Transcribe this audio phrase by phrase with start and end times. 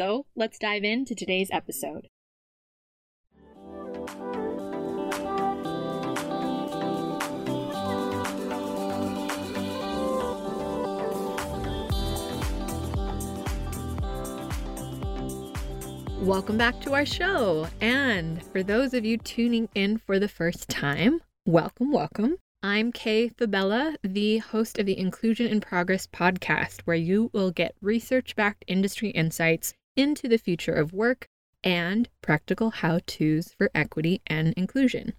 [0.00, 2.08] So let's dive into today's episode.
[16.22, 17.66] Welcome back to our show.
[17.82, 22.38] And for those of you tuning in for the first time, welcome, welcome.
[22.62, 27.74] I'm Kay Fabella, the host of the Inclusion in Progress podcast, where you will get
[27.82, 31.28] research backed industry insights into the future of work
[31.62, 35.12] and practical how to's for equity and inclusion.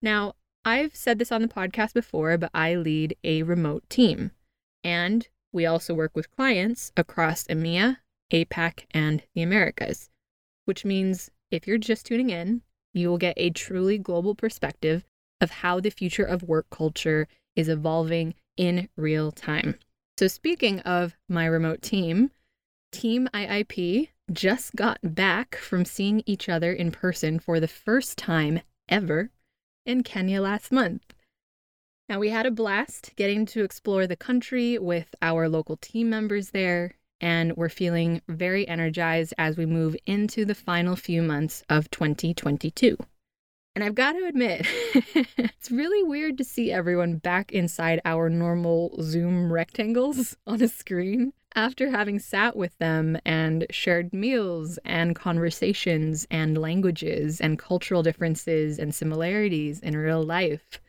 [0.00, 0.34] Now,
[0.64, 4.30] I've said this on the podcast before, but I lead a remote team,
[4.82, 7.98] and we also work with clients across EMEA,
[8.32, 10.08] APAC, and the Americas,
[10.64, 12.62] which means if you're just tuning in,
[12.94, 15.04] you will get a truly global perspective
[15.40, 19.78] of how the future of work culture is evolving in real time.
[20.18, 22.30] So, speaking of my remote team,
[22.94, 28.60] Team IIP just got back from seeing each other in person for the first time
[28.88, 29.30] ever
[29.84, 31.12] in Kenya last month.
[32.08, 36.50] Now, we had a blast getting to explore the country with our local team members
[36.50, 41.90] there, and we're feeling very energized as we move into the final few months of
[41.90, 42.96] 2022.
[43.74, 44.68] And I've got to admit,
[45.36, 51.32] it's really weird to see everyone back inside our normal Zoom rectangles on a screen
[51.54, 58.78] after having sat with them and shared meals and conversations and languages and cultural differences
[58.78, 60.80] and similarities in real life.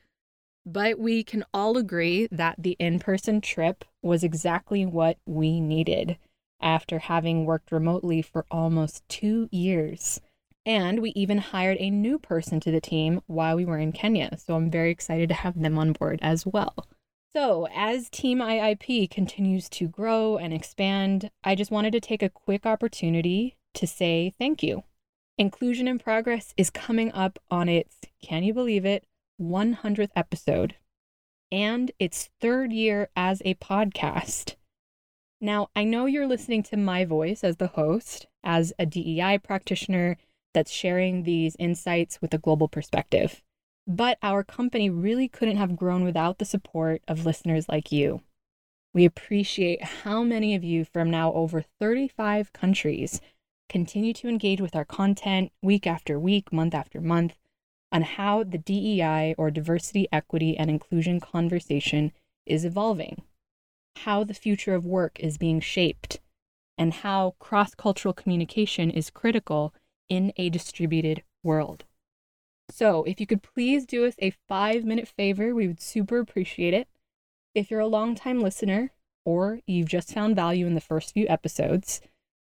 [0.65, 6.17] But we can all agree that the in person trip was exactly what we needed
[6.59, 10.19] after having worked remotely for almost two years.
[10.65, 14.35] And we even hired a new person to the team while we were in Kenya.
[14.39, 16.87] So I'm very excited to have them on board as well.
[17.35, 22.29] So, as Team IIP continues to grow and expand, I just wanted to take a
[22.29, 24.85] quick opportunity to say thank you.
[25.37, 29.05] Inclusion in Progress is coming up on its, can you believe it,
[29.41, 30.75] 100th episode
[31.51, 34.55] and its third year as a podcast.
[35.41, 40.15] Now, I know you're listening to my voice as the host, as a DEI practitioner
[40.53, 43.41] that's sharing these insights with a global perspective.
[43.87, 48.21] But our company really couldn't have grown without the support of listeners like you.
[48.93, 53.21] We appreciate how many of you from now over 35 countries
[53.69, 57.35] continue to engage with our content week after week, month after month,
[57.91, 62.11] on how the DEI or diversity, equity, and inclusion conversation
[62.45, 63.21] is evolving,
[63.97, 66.19] how the future of work is being shaped,
[66.77, 69.73] and how cross cultural communication is critical
[70.09, 71.85] in a distributed world.
[72.69, 76.73] So, if you could please do us a five minute favor, we would super appreciate
[76.73, 76.87] it.
[77.53, 78.91] If you're a long-time listener
[79.23, 82.01] or you've just found value in the first few episodes,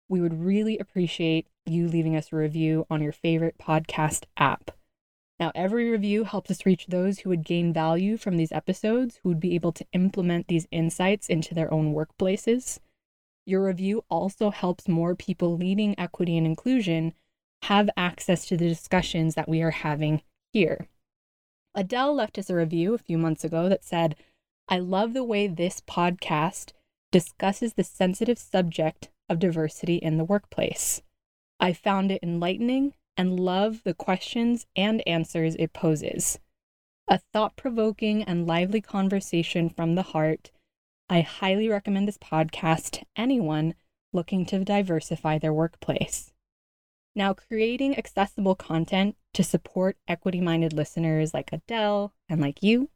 [0.09, 4.71] we would really appreciate you leaving us a review on your favorite podcast app.
[5.39, 9.29] Now, every review helps us reach those who would gain value from these episodes, who
[9.29, 12.79] would be able to implement these insights into their own workplaces.
[13.45, 17.13] Your review also helps more people leading equity and inclusion
[17.63, 20.22] have access to the discussions that we are having
[20.52, 20.88] here.
[21.74, 24.16] Adele left us a review a few months ago that said,
[24.68, 26.74] I love the way this podcast
[27.12, 31.02] discusses the sensitive subject of diversity in the workplace.
[31.60, 36.40] I found it enlightening and love the questions and answers it poses.
[37.08, 40.52] A thought provoking and lively conversation from the heart.
[41.10, 43.75] I highly recommend this podcast to anyone
[44.13, 46.34] looking to diversify their workplace.
[47.16, 52.90] Now, creating accessible content to support equity minded listeners like Adele and like you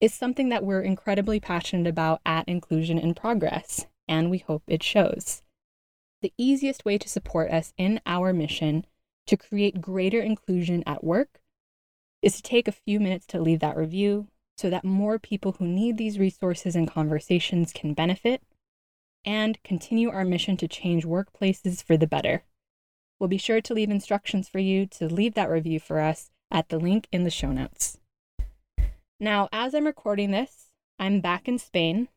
[0.00, 4.82] is something that we're incredibly passionate about at Inclusion in Progress, and we hope it
[4.82, 5.42] shows.
[6.24, 8.86] the easiest way to support us in our mission
[9.26, 11.40] to create greater inclusion at work
[12.22, 15.66] is to take a few minutes to leave that review so that more people who
[15.66, 18.42] need these resources and conversations can benefit
[19.24, 22.42] and continue our mission to change workplaces for the better.
[23.24, 26.68] We'll be sure to leave instructions for you to leave that review for us at
[26.68, 27.98] the link in the show notes.
[29.18, 30.66] Now, as I'm recording this,
[30.98, 32.08] I'm back in Spain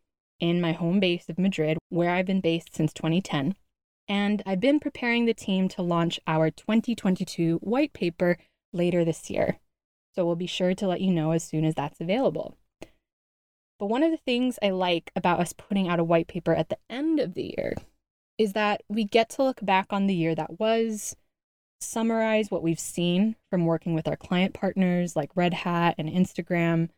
[0.42, 3.56] in my home base of Madrid, where I've been based since 2010,
[4.09, 8.38] and I've been preparing the team to launch our 2022 white paper
[8.74, 9.59] later this year.
[10.13, 12.57] So we'll be sure to let you know as soon as that's available.
[13.80, 16.68] But one of the things I like about us putting out a white paper at
[16.68, 17.75] the end of the year
[18.38, 21.16] is that we get to look back on the year that was,
[21.81, 26.89] summarize what we've seen from working with our client partners like Red Hat and Instagram,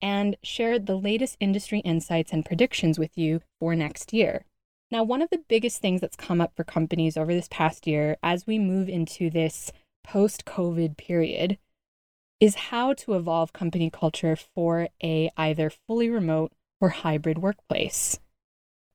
[0.00, 4.44] and share the latest industry insights and predictions with you for next year.
[4.90, 8.16] Now, one of the biggest things that's come up for companies over this past year
[8.22, 9.72] as we move into this
[10.04, 11.56] post COVID period
[12.40, 18.18] is how to evolve company culture for a either fully remote or hybrid workplace.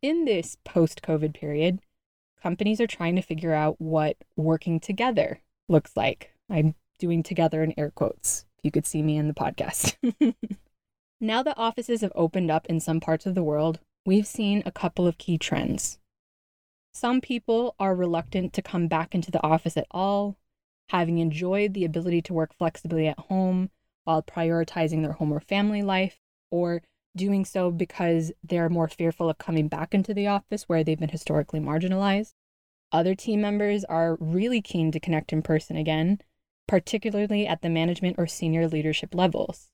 [0.01, 1.79] In this post COVID period,
[2.47, 6.31] companies are trying to figure out what working together looks like.
[6.49, 9.97] I'm doing together in air quotes, if you could see me in the podcast.
[11.19, 14.71] now that offices have opened up in some parts of the world, we've seen a
[14.71, 15.99] couple of key trends.
[16.94, 20.38] Some people are reluctant to come back into the office at all
[20.89, 23.69] having enjoyed the ability to work flexibly at home
[24.05, 26.17] while prioritizing their home or family life,
[26.50, 26.81] or
[27.17, 31.09] doing so because they're more fearful of coming back into the office where they've been
[31.09, 32.33] historically marginalized.
[32.91, 36.19] Other team members are really keen to connect in person again,
[36.67, 39.67] particularly at the management or senior leadership levels.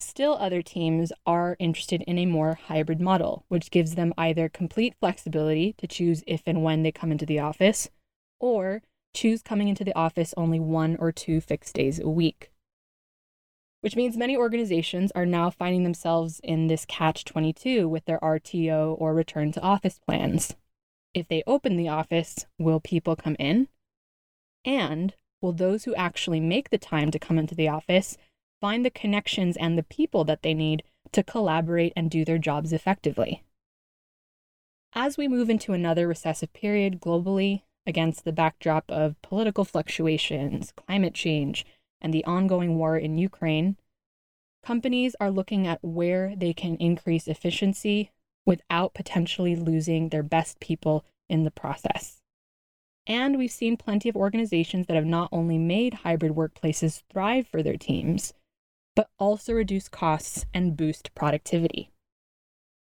[0.00, 4.94] Still, other teams are interested in a more hybrid model, which gives them either complete
[4.98, 7.88] flexibility to choose if and when they come into the office,
[8.40, 8.82] or
[9.14, 12.51] choose coming into the office only one or two fixed days a week.
[13.82, 18.96] Which means many organizations are now finding themselves in this catch 22 with their RTO
[18.98, 20.56] or return to office plans.
[21.14, 23.68] If they open the office, will people come in?
[24.64, 28.16] And will those who actually make the time to come into the office
[28.60, 32.72] find the connections and the people that they need to collaborate and do their jobs
[32.72, 33.42] effectively?
[34.94, 41.14] As we move into another recessive period globally, against the backdrop of political fluctuations, climate
[41.14, 41.66] change,
[42.02, 43.78] and the ongoing war in Ukraine,
[44.62, 48.10] companies are looking at where they can increase efficiency
[48.44, 52.20] without potentially losing their best people in the process.
[53.06, 57.62] And we've seen plenty of organizations that have not only made hybrid workplaces thrive for
[57.62, 58.34] their teams,
[58.94, 61.90] but also reduce costs and boost productivity.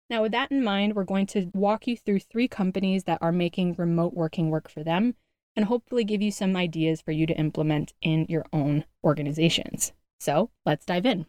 [0.09, 3.33] Now, with that in mind, we're going to walk you through three companies that are
[3.33, 5.15] making remote working work for them
[5.57, 9.91] and hopefully give you some ideas for you to implement in your own organizations.
[10.19, 11.25] So let's dive in.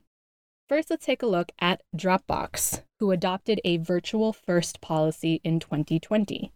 [0.69, 6.53] First, let's take a look at Dropbox, who adopted a virtual first policy in 2020.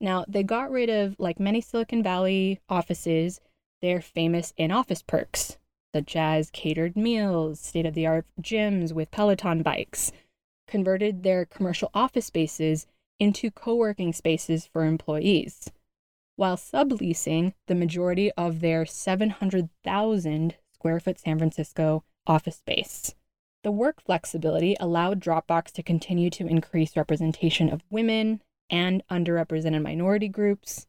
[0.00, 3.40] Now, they got rid of, like many Silicon Valley offices,
[3.82, 5.58] their famous in office perks,
[5.94, 10.12] such as catered meals, state of the art gyms with Peloton bikes,
[10.66, 12.86] converted their commercial office spaces
[13.18, 15.70] into co working spaces for employees,
[16.36, 23.14] while subleasing the majority of their 700,000 square foot San Francisco office space.
[23.62, 28.40] The work flexibility allowed Dropbox to continue to increase representation of women
[28.70, 30.86] and underrepresented minority groups.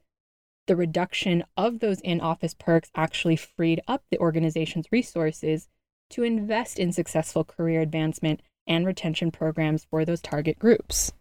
[0.68, 5.70] The reduction of those in office perks actually freed up the organization's resources
[6.10, 11.14] to invest in successful career advancement and retention programs for those target groups.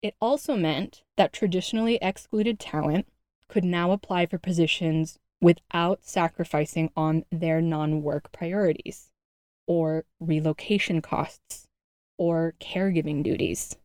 [0.00, 3.08] It also meant that traditionally excluded talent
[3.48, 9.10] could now apply for positions without sacrificing on their non work priorities,
[9.66, 11.66] or relocation costs,
[12.16, 13.76] or caregiving duties.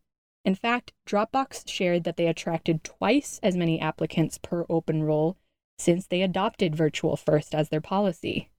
[0.44, 5.36] In fact, Dropbox shared that they attracted twice as many applicants per open role
[5.78, 8.50] since they adopted Virtual First as their policy.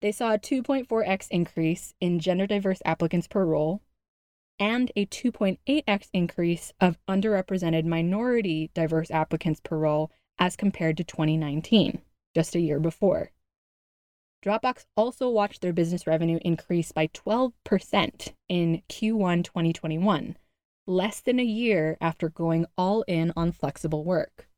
[0.00, 3.82] They saw a 2.4x increase in gender diverse applicants per role
[4.58, 12.00] and a 2.8x increase of underrepresented minority diverse applicants per role as compared to 2019,
[12.34, 13.30] just a year before.
[14.44, 20.36] Dropbox also watched their business revenue increase by 12% in Q1 2021,
[20.86, 24.48] less than a year after going all in on flexible work.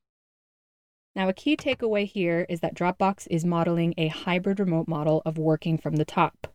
[1.16, 5.38] Now, a key takeaway here is that Dropbox is modeling a hybrid remote model of
[5.38, 6.49] working from the top.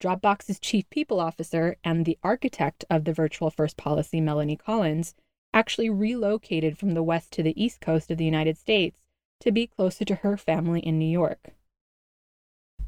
[0.00, 5.14] Dropbox's chief people officer and the architect of the virtual first policy, Melanie Collins,
[5.52, 9.00] actually relocated from the west to the east coast of the United States
[9.40, 11.50] to be closer to her family in New York.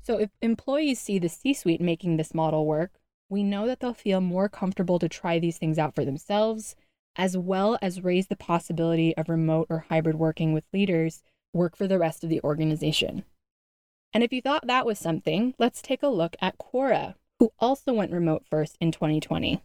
[0.03, 2.93] So, if employees see the C suite making this model work,
[3.29, 6.75] we know that they'll feel more comfortable to try these things out for themselves,
[7.17, 11.87] as well as raise the possibility of remote or hybrid working with leaders work for
[11.87, 13.25] the rest of the organization.
[14.13, 17.93] And if you thought that was something, let's take a look at Quora, who also
[17.93, 19.63] went remote first in 2020.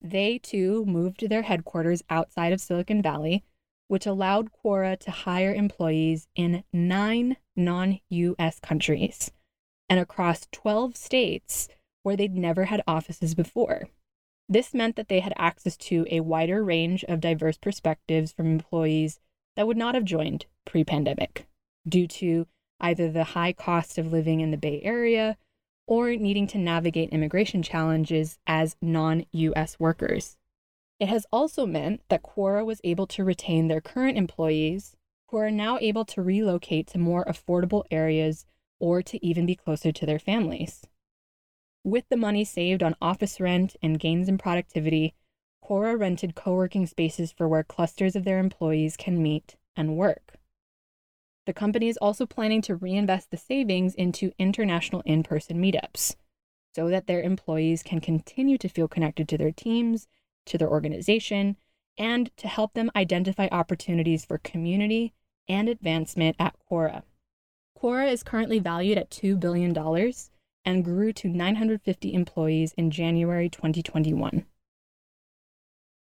[0.00, 3.42] They too moved their headquarters outside of Silicon Valley,
[3.88, 9.30] which allowed Quora to hire employees in nine non US countries
[9.88, 11.68] and across 12 states
[12.02, 13.88] where they'd never had offices before.
[14.48, 19.20] This meant that they had access to a wider range of diverse perspectives from employees
[19.56, 21.46] that would not have joined pre pandemic
[21.88, 22.46] due to
[22.80, 25.36] either the high cost of living in the Bay Area
[25.86, 30.36] or needing to navigate immigration challenges as non US workers.
[30.98, 34.96] It has also meant that Quora was able to retain their current employees
[35.28, 38.46] who are now able to relocate to more affordable areas
[38.78, 40.86] or to even be closer to their families.
[41.82, 45.14] With the money saved on office rent and gains in productivity,
[45.62, 50.38] Quora rented co working spaces for where clusters of their employees can meet and work.
[51.46, 56.16] The company is also planning to reinvest the savings into international in person meetups
[56.74, 60.08] so that their employees can continue to feel connected to their teams,
[60.46, 61.56] to their organization,
[61.98, 65.12] and to help them identify opportunities for community
[65.48, 67.02] and advancement at Quora.
[67.78, 69.76] Quora is currently valued at $2 billion
[70.64, 74.46] and grew to 950 employees in January 2021.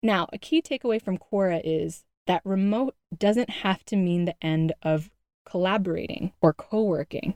[0.03, 4.73] Now, a key takeaway from Quora is that remote doesn't have to mean the end
[4.83, 5.11] of
[5.51, 7.35] collaborating or co working.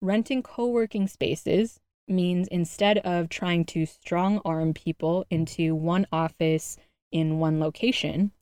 [0.00, 6.78] Renting co working spaces means instead of trying to strong arm people into one office
[7.12, 8.32] in one location,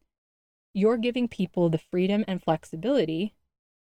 [0.75, 3.35] you're giving people the freedom and flexibility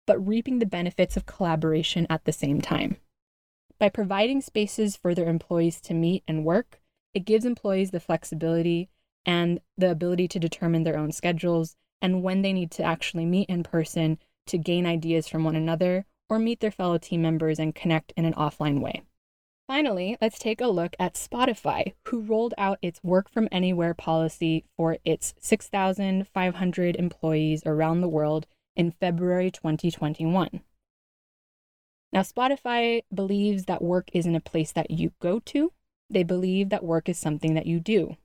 [0.07, 2.95] but reaping the benefits of collaboration at the same time.
[3.77, 6.81] By providing spaces for their employees to meet and work,
[7.13, 8.89] it gives employees the flexibility
[9.25, 13.49] and the ability to determine their own schedules and when they need to actually meet
[13.49, 17.75] in person to gain ideas from one another or meet their fellow team members and
[17.75, 19.03] connect in an offline way.
[19.67, 24.63] Finally, let's take a look at Spotify, who rolled out its work from anywhere policy
[24.77, 30.61] for its 6,500 employees around the world in February 2021.
[32.13, 35.73] Now, Spotify believes that work isn't a place that you go to,
[36.09, 38.15] they believe that work is something that you do.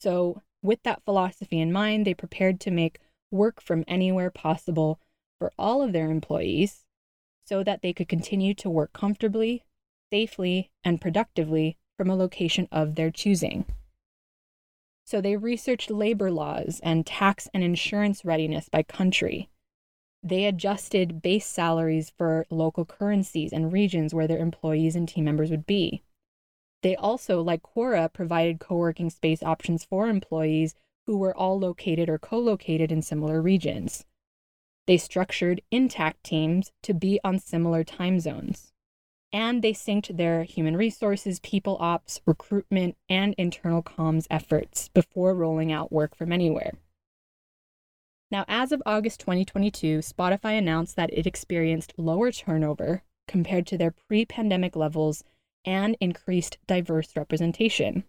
[0.00, 3.00] So, with that philosophy in mind, they prepared to make
[3.32, 5.00] work from anywhere possible
[5.40, 6.84] for all of their employees
[7.44, 9.64] so that they could continue to work comfortably,
[10.12, 13.64] safely, and productively from a location of their choosing.
[15.04, 19.50] So they researched labor laws and tax and insurance readiness by country
[20.22, 25.50] they adjusted base salaries for local currencies and regions where their employees and team members
[25.50, 26.02] would be.
[26.82, 30.74] They also, like Quora, provided co working space options for employees
[31.06, 34.04] who were all located or co located in similar regions.
[34.90, 38.72] They structured intact teams to be on similar time zones.
[39.32, 45.70] And they synced their human resources, people ops, recruitment, and internal comms efforts before rolling
[45.70, 46.72] out work from anywhere.
[48.32, 53.92] Now, as of August 2022, Spotify announced that it experienced lower turnover compared to their
[53.92, 55.22] pre pandemic levels
[55.64, 58.02] and increased diverse representation,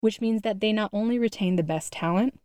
[0.00, 2.40] which means that they not only retain the best talent,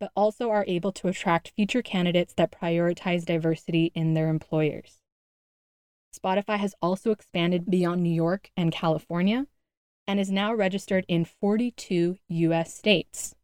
[0.00, 5.00] but also are able to attract future candidates that prioritize diversity in their employers.
[6.14, 9.46] Spotify has also expanded beyond New York and California
[10.06, 13.34] and is now registered in 42 US states.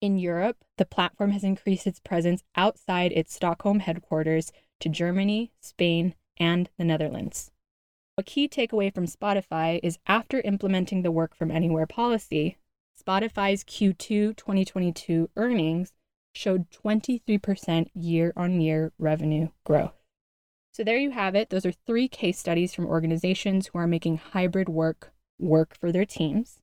[0.00, 6.14] In Europe, the platform has increased its presence outside its Stockholm headquarters to Germany, Spain,
[6.38, 7.50] and the Netherlands.
[8.18, 12.58] A key takeaway from Spotify is after implementing the work from anywhere policy,
[13.04, 15.92] Spotify's Q2 2022 earnings
[16.34, 19.94] showed 23% year on year revenue growth.
[20.72, 21.50] So there you have it.
[21.50, 26.06] Those are three case studies from organizations who are making hybrid work work for their
[26.06, 26.60] teams.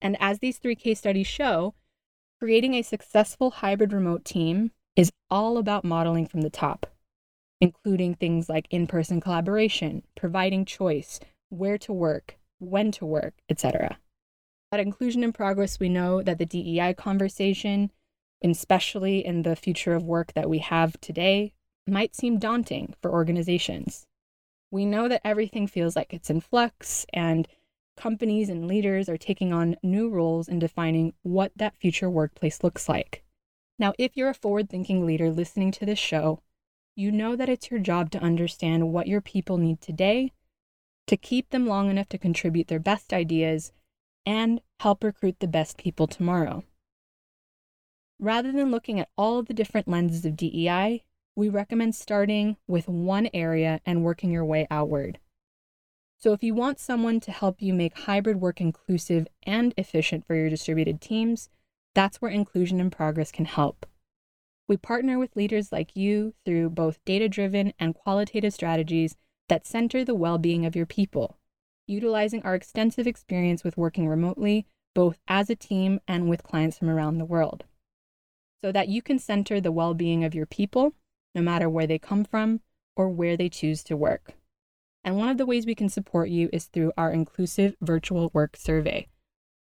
[0.00, 1.74] And as these three case studies show,
[2.42, 6.88] Creating a successful hybrid remote team is all about modeling from the top,
[7.60, 13.96] including things like in person collaboration, providing choice, where to work, when to work, etc.
[14.72, 17.92] At Inclusion in Progress, we know that the DEI conversation,
[18.42, 21.52] especially in the future of work that we have today,
[21.86, 24.06] might seem daunting for organizations.
[24.70, 27.46] We know that everything feels like it's in flux and
[27.98, 32.88] companies and leaders are taking on new roles in defining what that future workplace looks
[32.88, 33.22] like.
[33.78, 36.40] Now, if you're a forward thinking leader listening to this show,
[36.96, 40.32] you know that it's your job to understand what your people need today,
[41.08, 43.72] to keep them long enough to contribute their best ideas,
[44.24, 46.64] and help recruit the best people tomorrow.
[48.18, 51.02] Rather than looking at all of the different lenses of DEI,
[51.34, 55.18] we recommend starting with one area and working your way outward.
[56.18, 60.36] So, if you want someone to help you make hybrid work inclusive and efficient for
[60.36, 61.48] your distributed teams,
[61.94, 63.86] that's where Inclusion and Progress can help.
[64.68, 69.16] We partner with leaders like you through both data driven and qualitative strategies
[69.48, 71.38] that center the well being of your people,
[71.92, 76.88] utilizing our extensive experience with working remotely, both as a team and with clients from
[76.88, 77.64] around the world,
[78.62, 80.94] so that you can center the well being of your people,
[81.34, 82.60] no matter where they come from
[82.96, 84.34] or where they choose to work.
[85.04, 88.56] And one of the ways we can support you is through our inclusive virtual work
[88.56, 89.08] survey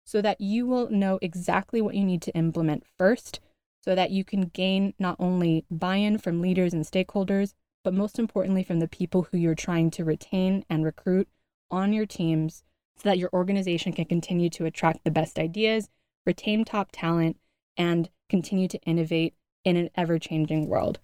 [0.05, 3.39] so that you will know exactly what you need to implement first
[3.81, 8.19] so that you can gain not only buy in from leaders and stakeholders, but most
[8.19, 11.27] importantly from the people who you're trying to retain and recruit
[11.71, 12.63] on your teams
[12.97, 15.89] so that your organization can continue to attract the best ideas,
[16.25, 17.37] retain top talent,
[17.77, 19.33] and continue to innovate
[19.63, 20.99] in an ever changing world.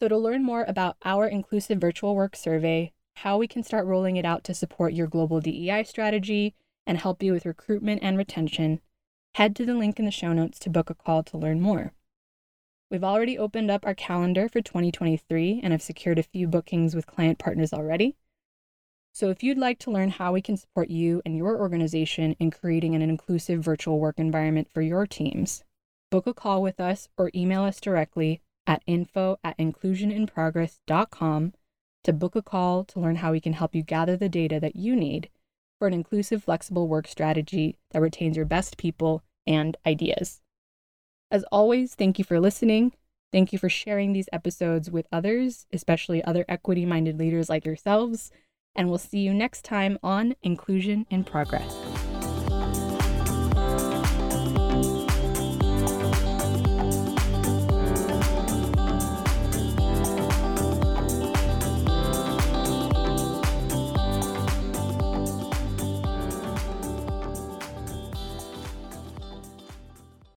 [0.00, 4.16] So, to learn more about our inclusive virtual work survey, how we can start rolling
[4.16, 6.54] it out to support your global DEI strategy
[6.86, 8.80] and help you with recruitment and retention,
[9.34, 11.92] head to the link in the show notes to book a call to learn more.
[12.90, 17.06] We've already opened up our calendar for 2023 and have secured a few bookings with
[17.06, 18.16] client partners already.
[19.14, 22.50] So, if you'd like to learn how we can support you and your organization in
[22.50, 25.62] creating an inclusive virtual work environment for your teams,
[26.10, 31.52] book a call with us or email us directly at info at inclusioninprogress.com
[32.02, 34.74] to book a call to learn how we can help you gather the data that
[34.74, 35.30] you need
[35.78, 40.40] for an inclusive, flexible work strategy that retains your best people and ideas.
[41.30, 42.94] As always, thank you for listening.
[43.30, 48.32] Thank you for sharing these episodes with others, especially other equity minded leaders like yourselves.
[48.76, 51.83] And we'll see you next time on Inclusion in Progress.